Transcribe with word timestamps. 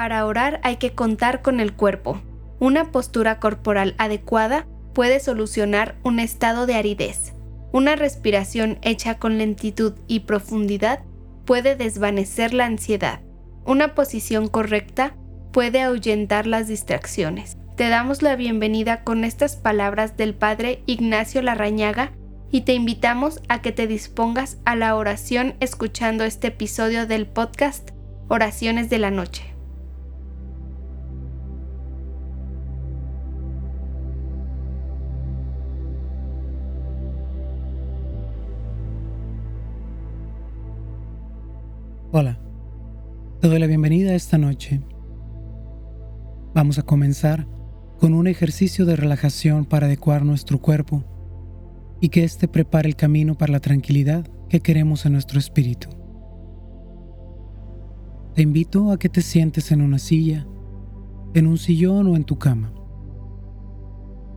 Para 0.00 0.24
orar 0.24 0.60
hay 0.62 0.76
que 0.76 0.92
contar 0.92 1.42
con 1.42 1.60
el 1.60 1.74
cuerpo. 1.74 2.22
Una 2.58 2.90
postura 2.90 3.38
corporal 3.38 3.94
adecuada 3.98 4.66
puede 4.94 5.20
solucionar 5.20 5.96
un 6.02 6.20
estado 6.20 6.64
de 6.64 6.74
aridez. 6.74 7.34
Una 7.70 7.96
respiración 7.96 8.78
hecha 8.80 9.18
con 9.18 9.36
lentitud 9.36 9.92
y 10.06 10.20
profundidad 10.20 11.00
puede 11.44 11.76
desvanecer 11.76 12.54
la 12.54 12.64
ansiedad. 12.64 13.20
Una 13.66 13.94
posición 13.94 14.48
correcta 14.48 15.14
puede 15.52 15.82
ahuyentar 15.82 16.46
las 16.46 16.66
distracciones. 16.66 17.58
Te 17.76 17.90
damos 17.90 18.22
la 18.22 18.36
bienvenida 18.36 19.04
con 19.04 19.22
estas 19.22 19.56
palabras 19.56 20.16
del 20.16 20.32
Padre 20.32 20.82
Ignacio 20.86 21.42
Larrañaga 21.42 22.12
y 22.50 22.62
te 22.62 22.72
invitamos 22.72 23.42
a 23.50 23.60
que 23.60 23.72
te 23.72 23.86
dispongas 23.86 24.56
a 24.64 24.76
la 24.76 24.96
oración 24.96 25.56
escuchando 25.60 26.24
este 26.24 26.46
episodio 26.46 27.06
del 27.06 27.26
podcast 27.26 27.90
Oraciones 28.28 28.88
de 28.88 28.98
la 28.98 29.10
Noche. 29.10 29.59
Hola, 42.12 42.40
te 43.40 43.46
doy 43.46 43.60
la 43.60 43.68
bienvenida 43.68 44.16
esta 44.16 44.36
noche. 44.36 44.80
Vamos 46.52 46.76
a 46.80 46.82
comenzar 46.82 47.46
con 48.00 48.14
un 48.14 48.26
ejercicio 48.26 48.84
de 48.84 48.96
relajación 48.96 49.64
para 49.64 49.86
adecuar 49.86 50.24
nuestro 50.24 50.60
cuerpo 50.60 51.04
y 52.00 52.08
que 52.08 52.24
éste 52.24 52.48
prepare 52.48 52.88
el 52.88 52.96
camino 52.96 53.38
para 53.38 53.52
la 53.52 53.60
tranquilidad 53.60 54.28
que 54.48 54.58
queremos 54.58 55.06
en 55.06 55.12
nuestro 55.12 55.38
espíritu. 55.38 55.88
Te 58.34 58.42
invito 58.42 58.90
a 58.90 58.98
que 58.98 59.08
te 59.08 59.22
sientes 59.22 59.70
en 59.70 59.80
una 59.80 60.00
silla, 60.00 60.48
en 61.34 61.46
un 61.46 61.58
sillón 61.58 62.08
o 62.08 62.16
en 62.16 62.24
tu 62.24 62.38
cama. 62.40 62.72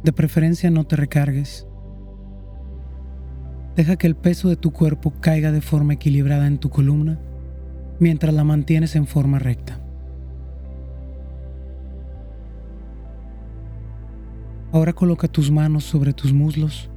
De 0.04 0.14
preferencia 0.14 0.70
no 0.70 0.84
te 0.84 0.96
recargues. 0.96 1.68
Deja 3.76 3.96
que 3.96 4.06
el 4.06 4.16
peso 4.16 4.48
de 4.50 4.58
tu 4.58 4.72
cuerpo 4.72 5.12
caiga 5.20 5.52
de 5.52 5.62
forma 5.62 5.94
equilibrada 5.94 6.46
en 6.46 6.60
tu 6.60 6.70
columna 6.70 7.20
mientras 8.00 8.34
la 8.34 8.44
mantienes 8.44 8.96
en 8.96 9.08
forma 9.08 9.40
recta. 9.40 9.80
Ahora 14.72 14.94
coloca 14.94 15.28
tus 15.28 15.52
manos 15.52 15.84
sobre 15.84 16.14
tus 16.14 16.34
muslos, 16.34 16.90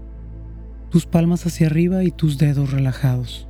tus 0.91 1.05
palmas 1.05 1.45
hacia 1.45 1.67
arriba 1.67 2.05
y 2.05 2.11
tus 2.11 2.39
dedos 2.39 2.73
relajados. 2.73 3.47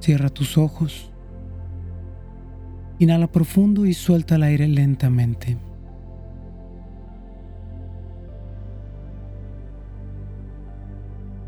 Cierra 0.00 0.28
tus 0.28 0.56
ojos. 0.56 1.10
Inhala 3.00 3.26
profundo 3.26 3.84
y 3.84 3.94
suelta 3.94 4.36
el 4.36 4.44
aire 4.44 4.68
lentamente. 4.68 5.58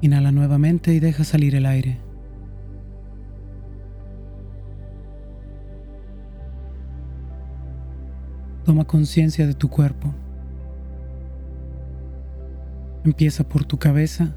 Inhala 0.00 0.33
nuevamente 0.33 0.92
y 0.95 1.00
deja 1.00 1.23
salir 1.23 1.55
el 1.55 1.67
aire. 1.67 2.08
Toma 8.69 8.84
conciencia 8.84 9.47
de 9.47 9.55
tu 9.55 9.70
cuerpo. 9.70 10.12
Empieza 13.02 13.42
por 13.42 13.64
tu 13.64 13.78
cabeza 13.78 14.34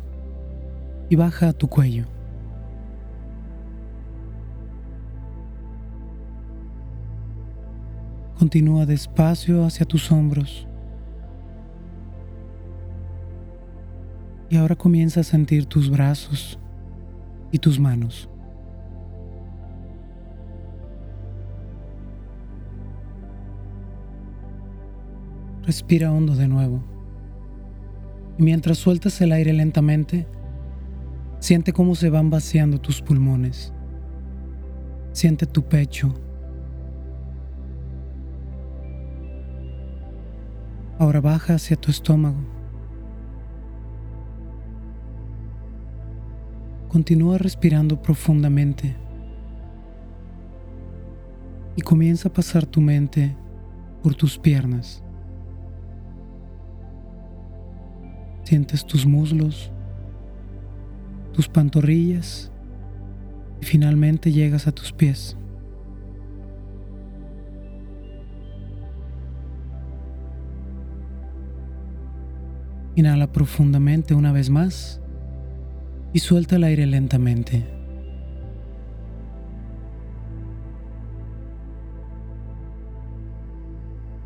y 1.10 1.18
baja 1.18 1.50
a 1.50 1.52
tu 1.52 1.68
cuello. 1.68 2.06
Continúa 8.40 8.86
despacio 8.86 9.66
hacia 9.66 9.86
tus 9.86 10.10
hombros. 10.14 10.66
Y 14.50 14.56
ahora 14.56 14.78
comienza 14.78 15.20
a 15.20 15.24
sentir 15.24 15.66
tus 15.66 15.90
brazos 15.90 16.58
y 17.52 17.60
tus 17.60 17.78
manos. 17.78 18.31
Respira 25.64 26.12
hondo 26.12 26.36
de 26.36 26.48
nuevo. 26.48 26.84
Y 28.38 28.44
mientras 28.44 28.80
sueltas 28.80 29.22
el 29.22 29.32
aire 29.32 29.54
lentamente, 29.54 30.26
siente 31.40 31.74
cómo 31.74 31.96
se 31.96 32.10
van 32.10 32.30
vaciando 32.30 32.80
tus 32.80 33.02
pulmones. 33.02 33.74
Siente 35.12 35.46
tu 35.46 35.64
pecho. 35.64 36.14
Ahora 40.98 41.22
baja 41.22 41.56
hacia 41.56 41.76
tu 41.76 41.92
estómago. 41.92 42.40
Continúa 46.90 47.38
respirando 47.38 48.02
profundamente 48.02 48.96
y 51.76 51.82
comienza 51.82 52.30
a 52.30 52.34
pasar 52.34 52.66
tu 52.66 52.82
mente 52.82 53.36
por 54.04 54.14
tus 54.14 54.38
piernas. 54.38 55.04
Sientes 58.52 58.86
tus 58.86 59.06
muslos, 59.06 59.72
tus 61.32 61.48
pantorrillas 61.48 62.52
y 63.62 63.66
finalmente 63.66 64.30
llegas 64.34 64.68
a 64.68 64.74
tus 64.74 64.92
pies. 64.92 65.38
Inhala 72.96 73.32
profundamente 73.32 74.14
una 74.16 74.34
vez 74.34 74.50
más 74.50 75.00
y 76.12 76.20
suelta 76.20 76.58
el 76.58 76.66
aire 76.66 76.86
lentamente. 76.88 77.66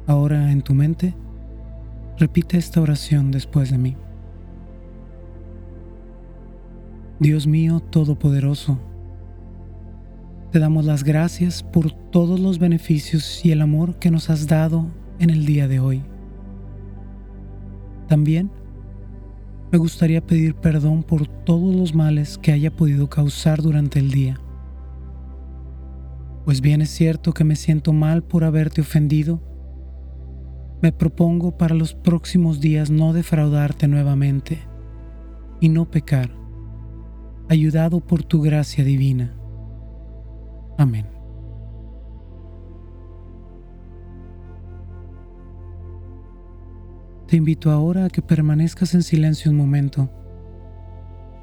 Ahora 0.08 0.52
en 0.52 0.64
tu 0.64 0.74
mente, 0.74 1.14
repite 2.18 2.58
esta 2.58 2.82
oración 2.82 3.30
después 3.30 3.70
de 3.70 3.78
mí. 3.78 3.96
Dios 7.18 7.48
mío 7.48 7.80
Todopoderoso, 7.80 8.78
te 10.52 10.60
damos 10.60 10.84
las 10.84 11.06
gracias 11.06 11.64
por 11.64 11.90
todos 11.92 12.42
los 12.42 12.60
beneficios 12.60 13.46
y 13.46 13.54
el 13.54 13.62
amor 13.62 14.00
que 14.00 14.12
nos 14.12 14.30
has 14.30 14.48
dado 14.48 14.88
en 15.20 15.30
el 15.30 15.46
día 15.46 15.70
de 15.70 15.80
hoy. 15.80 16.04
También 18.10 18.52
me 19.72 19.78
gustaría 19.78 20.26
pedir 20.26 20.56
perdón 20.56 21.04
por 21.04 21.26
todos 21.26 21.74
los 21.74 21.96
males 21.96 22.38
que 22.38 22.52
haya 22.52 22.76
podido 22.76 23.10
causar 23.10 23.62
durante 23.62 24.00
el 24.00 24.12
día. 24.12 24.38
Pues 26.44 26.60
bien 26.60 26.82
es 26.82 26.90
cierto 26.90 27.34
que 27.34 27.46
me 27.46 27.56
siento 27.56 27.94
mal 27.94 28.24
por 28.24 28.44
haberte 28.44 28.82
ofendido. 28.82 29.42
Me 30.82 30.92
propongo 30.92 31.58
para 31.58 31.76
los 31.76 31.94
próximos 31.94 32.60
días 32.60 32.92
no 32.92 33.14
defraudarte 33.14 33.88
nuevamente 33.88 34.60
y 35.62 35.70
no 35.70 35.90
pecar 35.90 36.45
ayudado 37.50 38.00
por 38.00 38.24
tu 38.24 38.42
gracia 38.42 38.84
divina. 38.84 39.36
Amén. 40.78 41.06
Te 47.28 47.38
invito 47.38 47.72
ahora 47.72 48.06
a 48.06 48.10
que 48.10 48.22
permanezcas 48.22 48.94
en 48.94 49.04
silencio 49.04 49.52
un 49.52 49.58
momento 49.58 50.10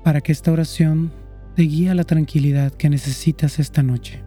para 0.04 0.20
que 0.20 0.32
esta 0.32 0.52
oración 0.52 1.12
te 1.56 1.62
guíe 1.62 1.90
a 1.90 1.94
la 1.94 2.04
tranquilidad 2.04 2.72
que 2.72 2.88
necesitas 2.88 3.58
esta 3.58 3.82
noche. 3.82 4.22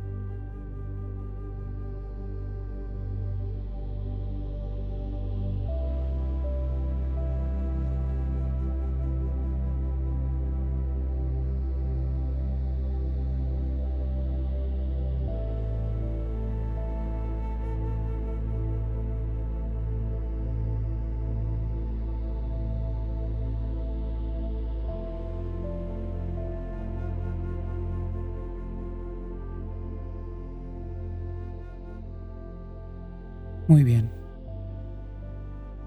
Muy 33.68 33.84
bien. 33.84 34.12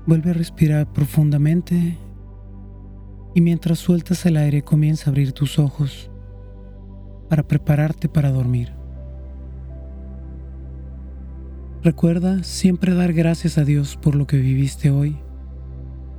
Vuelve 0.06 0.30
a 0.30 0.34
respirar 0.34 0.92
profundamente 0.92 1.96
y 3.34 3.40
mientras 3.40 3.78
sueltas 3.78 4.24
el 4.26 4.36
aire 4.36 4.62
comienza 4.62 5.06
a 5.06 5.10
abrir 5.10 5.32
tus 5.32 5.58
ojos 5.58 6.10
para 7.28 7.46
prepararte 7.46 8.08
para 8.08 8.30
dormir. 8.30 8.72
Recuerda 11.84 12.42
siempre 12.42 12.94
dar 12.94 13.12
gracias 13.12 13.58
a 13.58 13.64
Dios 13.64 13.96
por 13.96 14.16
lo 14.16 14.26
que 14.26 14.38
viviste 14.38 14.90
hoy 14.90 15.16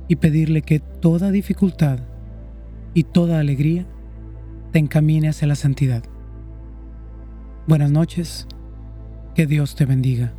y 0.08 0.16
pedirle 0.16 0.62
que 0.62 0.80
toda 0.80 1.30
dificultad 1.30 1.98
y 2.94 3.04
toda 3.04 3.38
alegría 3.38 3.86
te 4.72 4.78
encamine 4.78 5.28
hacia 5.28 5.46
la 5.46 5.56
santidad. 5.56 6.02
Buenas 7.66 7.90
noches, 7.90 8.46
que 9.34 9.46
Dios 9.46 9.74
te 9.76 9.84
bendiga. 9.84 10.32